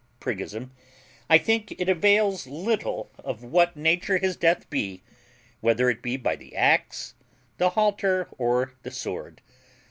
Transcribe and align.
priggism), 0.19 0.71
I 1.29 1.37
think 1.37 1.79
it 1.79 1.87
avails 1.87 2.47
little 2.47 3.11
of 3.19 3.43
what 3.43 3.75
nature 3.77 4.17
his 4.17 4.35
death 4.35 4.67
be, 4.71 5.03
whether 5.59 5.91
it 5.91 6.01
be 6.01 6.17
by 6.17 6.35
the 6.35 6.55
axe, 6.55 7.13
the 7.59 7.69
halter, 7.69 8.27
or 8.39 8.73
the 8.81 8.89
sword. 8.89 9.41